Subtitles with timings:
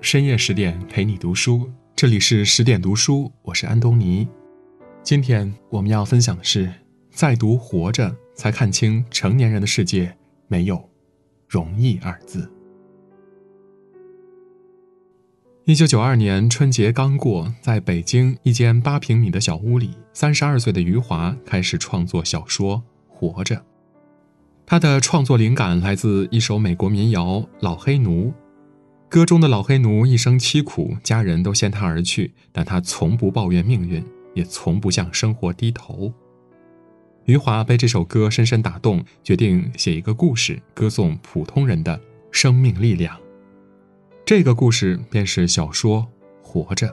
[0.00, 4.28] 深夜十点陪你读书，这里是十点读书，我是安东尼。
[5.02, 6.72] 今天我们要分享的是，
[7.10, 10.16] 在读《活着》，才看清成年人的世界
[10.46, 10.88] 没有
[11.48, 12.48] 容易二字。
[15.64, 22.76] 一九九二年春节刚过，在北京一间八平米的小屋里，三十二岁的余华开始创作小说
[23.08, 23.56] 《活着》。
[24.64, 28.28] 他的创作灵感来自一首美国民谣《老黑奴》。
[29.10, 34.04] 歌中的老黑奴一生凄苦，家人都先他而去，但他从不抱怨命运，
[34.34, 36.12] 也从不向生活低头。
[37.24, 41.98] 余华被这首歌深深打动，决定写一个故事，歌颂普通人的
[42.30, 43.18] 生命力量。
[44.26, 46.06] 这个故事便是小说
[46.46, 46.88] 《活着》。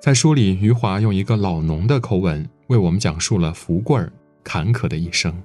[0.00, 4.12] 在书里，余华用一个老农的口吻为我们讲述了福贵儿
[4.44, 5.42] 坎坷的一生。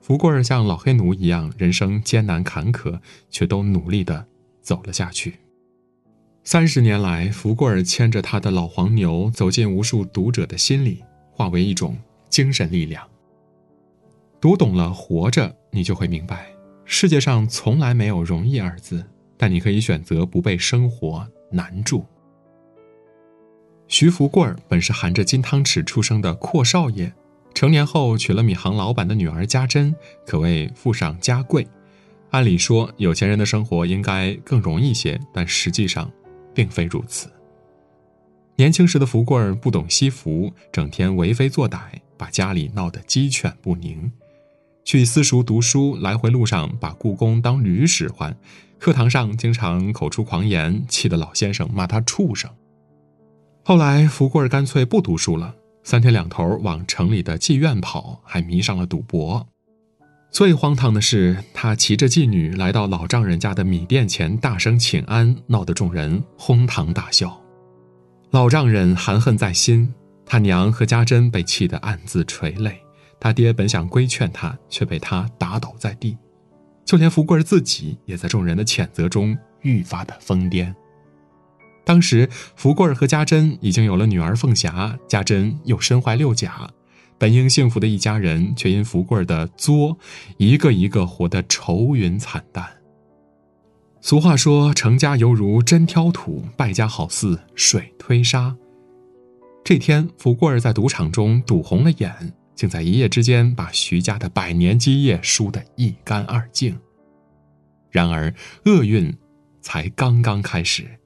[0.00, 2.98] 福贵儿像老黑奴一样，人生艰难坎坷，
[3.30, 4.26] 却都努力的。
[4.62, 5.34] 走了下去。
[6.44, 11.96] 三十年来，福贵儿牵着他的老黄牛，走进无数读者的心里，化为一种
[12.28, 13.06] 精神力量。
[14.40, 16.52] 读懂了《活着》，你就会明白，
[16.84, 19.04] 世界上从来没有容易二字，
[19.36, 22.04] 但你可以选择不被生活难住。
[23.86, 27.12] 徐福贵儿本是含着金汤匙出生的阔少爷，
[27.54, 29.94] 成年后娶了米行老板的女儿家珍，
[30.26, 31.68] 可谓富上加贵。
[32.32, 36.10] 按理说，有钱人的生活应该更容易些，但实际上，
[36.54, 37.30] 并非如此。
[38.56, 41.80] 年轻时的福贵儿不懂惜福，整天为非作歹，
[42.16, 44.10] 把家里闹得鸡犬不宁。
[44.82, 48.34] 去私塾读书，来回路上把故宫当驴使唤，
[48.78, 52.50] 课堂上经常口出狂言，气得老先生骂他畜生。
[53.62, 59.46] 后来，福贵儿干脆不读书了，三天两头往城里的妓院跑，还迷上了赌博。
[60.32, 67.38] 最荒唐的是，他骑着妓女来到老丈人家的米店前，大声请安，闹得众人哄堂大笑。
[68.30, 69.92] 老丈人含恨在心，
[70.24, 72.80] 他娘和家珍被气得暗自垂泪。
[73.20, 76.16] 他爹本想规劝他，却被他打倒在地。
[76.86, 80.74] 就连福贵儿自己，也在众人的谴责中愈发的疯癫。
[81.84, 82.26] 当时，
[82.56, 86.70] 福贵儿和家珍已经有了女儿凤霞，家珍又身怀六甲。
[87.22, 89.96] 本应幸福的一家人，却因福贵儿的作，
[90.38, 92.68] 一个一个活得愁云惨淡。
[94.00, 98.56] 俗话说：“成家犹如针挑土，败家好似水推沙。”
[99.62, 106.76] 这天，福贵儿在赌场中赌红了眼，竟在一夜之间把徐家的百年基业输得一干二净。
[107.92, 108.34] 然而，
[108.64, 109.16] 厄运
[109.60, 110.98] 才刚刚开始。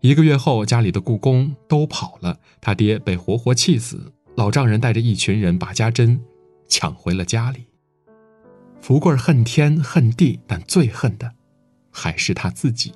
[0.00, 4.12] 一个月后，家里的故宫都跑了，他爹被活活气死。
[4.36, 6.20] 老丈人带着一群人把家珍
[6.68, 7.66] 抢回了家里。
[8.80, 11.32] 福贵恨天恨地，但最恨的
[11.90, 12.92] 还是他自己。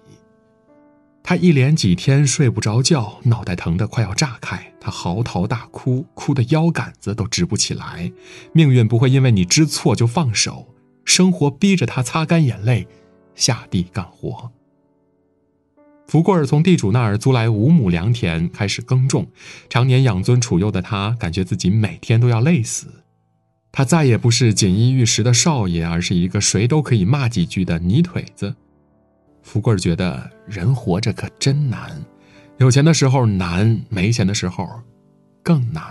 [1.22, 4.72] 他一连几天睡不着觉，脑袋疼得快要炸开。
[4.80, 8.12] 他嚎啕大哭，哭得腰杆子都直不起来。
[8.52, 10.74] 命运不会因为你知错就放手，
[11.04, 12.86] 生活逼着他擦干眼泪，
[13.34, 14.50] 下地干活。
[16.10, 19.28] 福贵儿从地主那儿租来五亩良田，开始耕种。
[19.68, 22.88] 常年养尊处优的他，感觉自己每天都要累死。
[23.70, 28.56] 他再也不是锦衣玉食的少爷，而是一个谁都可以骂几句的泥腿子。
[29.44, 32.04] 福贵儿觉得人活着可真难，
[32.58, 34.68] 有钱的时候难，没钱的时候
[35.44, 35.84] 更难。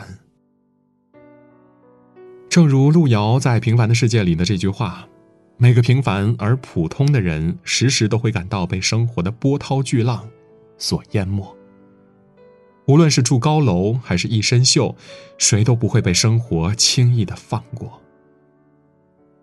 [2.50, 5.08] 正如路遥在《平凡的世界》里的这句话。
[5.62, 10.26] 每个平凡而普通的人，时时都会感到被生活的波涛巨浪
[10.78, 11.54] 所淹没。
[12.86, 14.96] 无论是住高楼还是一身锈，
[15.38, 18.02] 谁都不会被生活轻易的放过。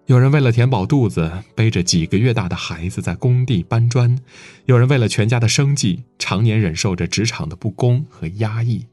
[0.06, 4.16] 有人为了填饱肚子，背着几个月大的孩子在工地搬砖；
[4.64, 8.86] 有人为了全家的生计，常年忍受着职场的不公和压抑；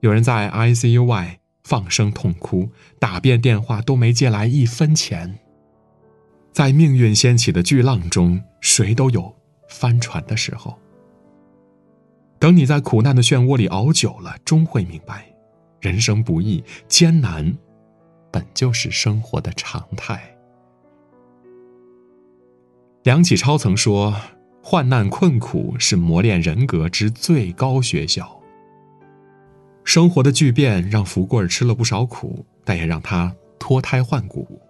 [0.00, 2.68] 有人在 ICU 外放声痛哭，
[2.98, 5.38] 打遍电话都没借来一分钱。
[6.54, 9.34] 在命运掀起的巨浪中，谁都有
[9.68, 10.78] 翻船的时候。
[12.38, 15.26] 等你在苦难的漩涡里熬久了，终会明白，
[15.80, 17.52] 人生不易，艰难
[18.30, 20.22] 本就是生活的常态。
[23.02, 24.14] 梁启超曾说
[24.62, 28.40] ：“患难困苦是磨练人格之最高学校。”
[29.82, 34.60] 生活的巨变让福贵儿吃了不少苦，但也让他脱胎换骨。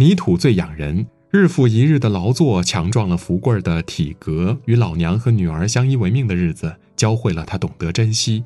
[0.00, 8.44] 泥土最养人，日复一日的劳作强壮了福贵儿的体格，与老娘和女儿相依为命的日子，教会了他懂得珍惜。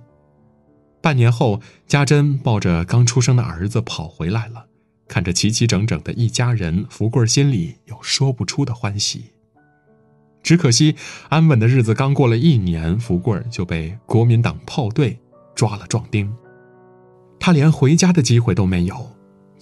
[1.02, 4.64] 半年后，家珍抱着刚出生的儿子跑回来了，
[5.06, 9.26] 看着齐齐整整的一家人，福贵儿心里有说不出的欢喜。
[10.42, 10.96] 只可惜
[11.28, 15.18] 安稳的日子刚过了一年，福贵儿就被国民党炮队
[15.54, 16.32] 抓了壮丁。
[17.38, 19.11] 他连回家的机会都没有，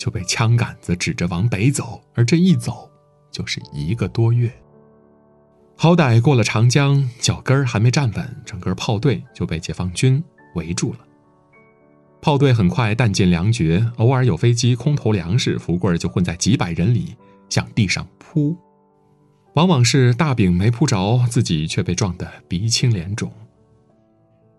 [0.00, 2.90] 就被枪杆子指着往北走，而这一走
[3.30, 4.50] 就是一个多月。
[5.76, 10.24] 好歹过了长江，脚跟还没站稳，整个炮队就被解放军
[10.54, 11.00] 围住了。
[12.22, 17.14] 炮队很快弹尽粮绝，偶尔有飞机空投粮食，福贵就混在几百人里
[17.50, 18.56] 向地上扑，
[19.54, 23.30] 往往是大饼没扑着，自己却被撞得鼻青脸肿。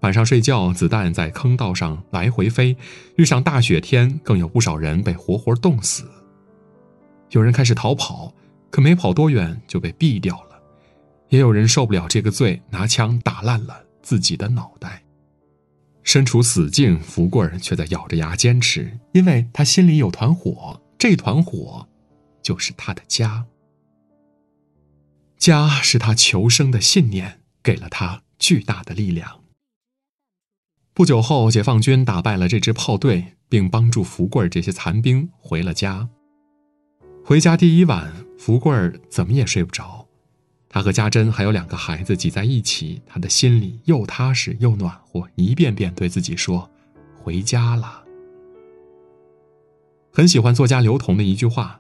[0.02, 2.76] 晚上睡觉，子弹在坑道上来回飞，
[3.18, 6.10] 遇上大雪天，更有不少人被活活冻死。
[7.30, 8.34] 有人开始逃跑，
[8.72, 10.60] 可没跑多远就被毙掉了；
[11.30, 15.04] 也有人受不了这个罪，拿枪打烂了自己的脑袋。
[16.04, 21.88] 身处死境，福贵儿却在咬着牙坚持，因为他心里有团火，这团火
[22.42, 23.46] 就是他的家。
[25.38, 29.41] 家是他求生的信念，给了他巨大的力量。
[30.94, 36.10] 不久后，解放军打败了这支炮队，并帮助福贵儿这些残兵回了家。
[37.24, 40.06] 回家第一晚，福贵儿怎么也睡不着。
[40.68, 46.70] 他和家珍还有两个孩子挤在一起，他的心里又踏实又暖和，一遍遍对自己说
[47.24, 48.04] ：“回家了。”
[50.12, 51.80] 很喜欢作家刘同的一句话：“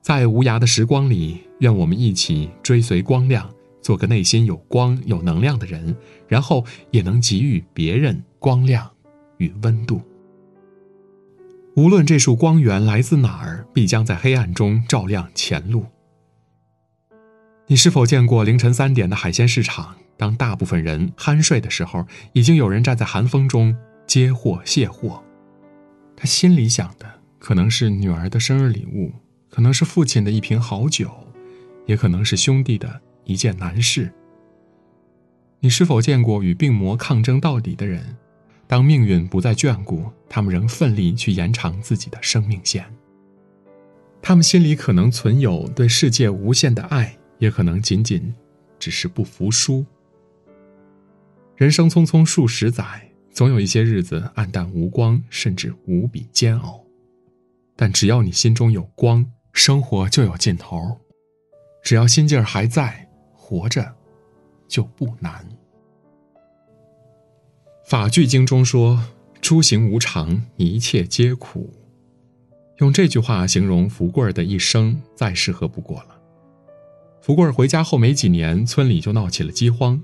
[0.00, 3.50] 在无涯的时光里，愿我们一起追随光亮，
[3.82, 5.94] 做个内心有光、有能量的人，
[6.26, 8.90] 然后也能给予别人光亮
[9.38, 10.02] 与温度。
[11.76, 15.86] 无论这束光源来自哪儿，必将在黑暗中照亮前路。”
[17.70, 19.96] 你是否见过凌晨三点的海鲜市场？
[20.16, 23.76] 当大部分人酣睡的时候，已经有人站在寒风中
[24.06, 25.22] 接货卸货。
[26.16, 27.06] 他心里想的
[27.38, 29.12] 可能是女儿的生日礼物，
[29.48, 31.08] 可能是父亲的一瓶好酒，
[31.86, 34.12] 也可能是兄弟的一件难事。
[35.60, 38.16] 你是否见过与病魔抗争到底的人？
[38.68, 42.84] 当命运不再眷顾，他们仍奋力去延长自己的生命线。
[44.22, 47.18] 他们心里可能存有对世界无限的爱。
[47.38, 48.34] 也可能仅仅
[48.80, 49.86] 只是不服输。
[51.56, 56.84] 人生匆匆数十载，总有一些日子暗淡无光，甚至无比煎熬。
[57.76, 60.98] 但只要你心中有光，生活就有尽头。
[61.80, 63.94] 只要心劲儿还在，活着
[64.66, 65.48] 就不难。
[67.88, 69.02] 法句经中说
[69.40, 71.72] ：“诸行无常，一切皆苦。”
[72.80, 76.08] 用这句话形容福贵儿的一生，再适合不过了。
[77.22, 79.98] 福贵儿回家后没几年，村里就闹起了饥荒。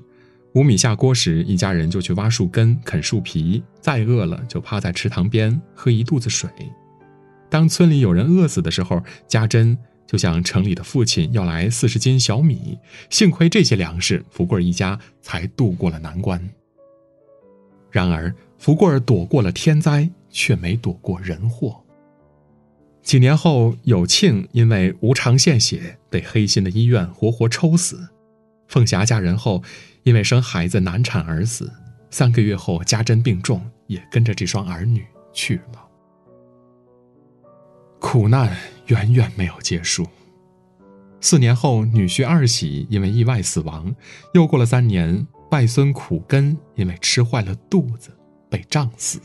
[0.55, 6.49] 无米下锅时，一家人就去挖树根、啃树皮；再饿了，就趴在池塘边喝一肚子水。
[7.51, 9.77] 当村里有人饿死的时候，家珍
[10.07, 12.79] 就向城里的父亲要来四十斤小米。
[13.11, 16.49] 幸亏这些粮食，福贵儿一家才渡过了难关。
[17.94, 21.81] 然而，福贵儿躲过了天灾，却没躲过人祸。
[23.05, 28.08] 几年后，有庆因为无偿献血被黑心的医院活活抽死。
[28.67, 29.62] 凤霞嫁人后，
[30.02, 31.73] 因为生孩子难产而死。
[32.11, 35.87] 三个月后，家珍病重，也跟着这双儿女去了。
[38.00, 38.56] 苦难
[38.87, 40.05] 远远没有结束。
[41.20, 43.94] 四年后，女婿二喜因为意外死亡。
[44.32, 45.24] 又过了三年，
[45.55, 48.11] 外孙苦根因为吃坏了肚子
[48.51, 49.20] 被胀死。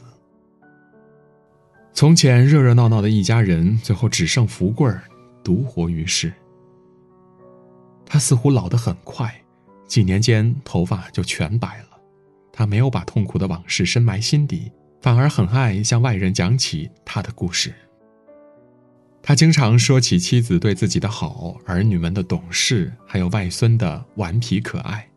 [1.91, 5.01] 从前热热闹闹的一家人，最后只剩福贵儿
[5.43, 6.31] 独活于世。
[8.05, 9.43] 他似乎老得很快，
[9.87, 11.99] 几年间头发就全白了。
[12.53, 14.71] 他没有把痛苦的往事深埋心底，
[15.01, 17.73] 反而很爱向外人讲起他的故事。
[19.23, 25.07] 他经常说起妻子对自己的好，儿女们的懂事，还有外孙的顽皮可爱。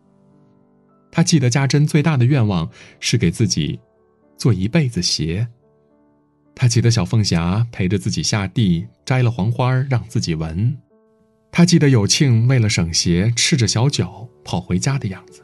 [1.13, 3.79] 他记得家珍最大的愿望是给自己
[4.37, 5.47] 做一辈子鞋。
[6.55, 10.75] 他记得小凤霞陪着自己下地摘了黄花让自己闻，
[11.51, 15.43] 他记得有庆为了省鞋赤着小脚跑回家的样子。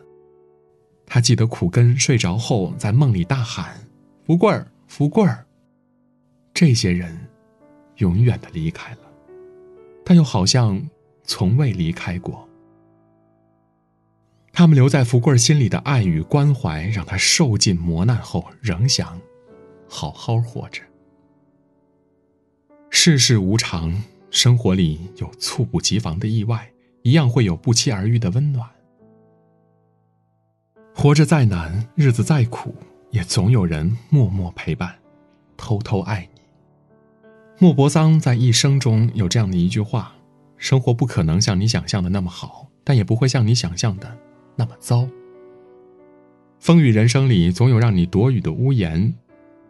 [1.06, 3.78] 他记得苦根睡着后在梦里大喊
[4.26, 5.44] ：“福贵儿，福贵儿。”
[6.54, 7.14] 这些人
[7.96, 9.00] 永远的离开了，
[10.02, 10.82] 但又好像
[11.24, 12.47] 从未离开过。
[14.58, 19.16] 他们留在福贵心里的爱与关怀，让他受尽磨难后仍想
[19.88, 20.82] 好好活着。
[22.90, 26.72] 世事无常，生活里有猝不及防的意外，
[27.02, 28.68] 一样会有不期而遇的温暖。
[30.92, 32.74] 活着再难，日子再苦，
[33.12, 34.92] 也总有人默默陪伴，
[35.56, 36.40] 偷偷爱你。
[37.60, 40.16] 莫泊桑在一生中有这样的一句话
[40.58, 44.18] ：“生活不可能像你想象的那么好，但也不会像你想象的
[44.58, 45.08] 那么糟。
[46.58, 49.14] 风雨人生里，总有让你躲雨的屋檐；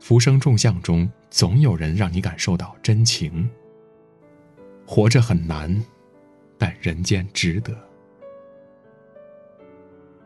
[0.00, 3.46] 浮生众相中，总有人让你感受到真情。
[4.86, 5.84] 活着很难，
[6.56, 7.76] 但人间值得。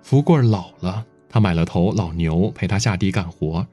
[0.00, 3.66] 福贵老了，他买了头老牛陪他下地干活，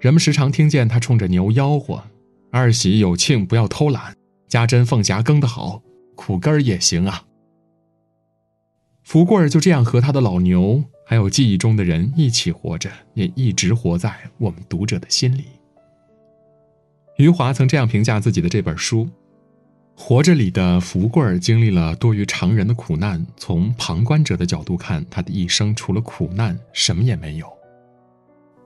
[0.00, 2.02] 人们时常听见他冲着牛吆喝
[2.50, 4.16] ：“二喜有庆，不要偷懒，
[4.48, 5.80] 家珍凤霞耕得好，
[6.16, 7.24] 苦根儿也行啊。”
[9.04, 15.44] 福贵儿就这样和他的老牛，还有记忆中的人一起活着，也一直活在我们读者的心里。
[17.18, 19.08] 余华曾这样评价自己的这本书。
[19.96, 27.46] 活着里的福贵儿经历了多于常人的苦难，从旁观者的角度看，他的一生除了苦难什么也没有。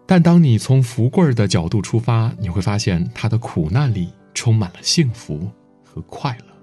[0.06, 5.50] 但当你从福贵儿的角度出发，你会发现他的苦难里充满了幸福
[5.84, 6.57] 和快乐。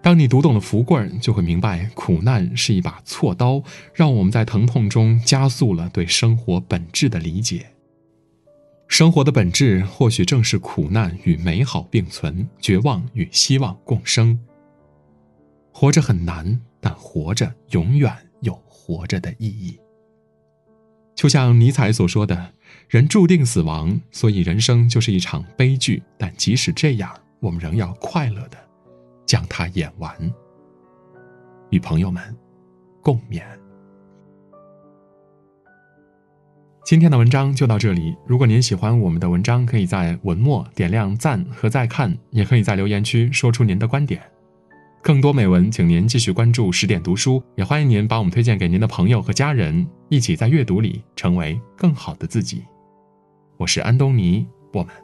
[0.00, 3.62] 当你读懂了福贵，就会明白苦难是一把锉刀，
[3.92, 7.66] 让我们在疼痛中加速了对生活本质的理解。
[8.86, 14.38] 生活的本质或许正是苦难与美好并存，绝望与希望共生。
[15.72, 19.78] 活着很难，但活着永远有活着的意义。
[21.14, 22.54] 就像尼采所说的
[22.88, 26.02] ：“人注定死亡，所以人生就是一场悲剧。
[26.16, 28.56] 但即使这样，我们仍要快乐的
[29.28, 30.12] 将它演完。”
[31.70, 32.20] 与朋友们
[33.00, 33.42] 共勉。
[36.84, 38.16] 今天的文章就到这里。
[38.26, 44.22] 如果您喜欢我们的文章，可以在文末点亮赞和再看，也可以在留言区说出您的观点。
[45.02, 52.64] 更多美文，请您继续关注十点读书，也欢迎您把我们推荐给您的朋友和家人，一起在阅读里成为更好的自己。
[53.58, 54.94] 我是安东尼，我们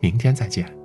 [0.00, 0.77] 明天再见。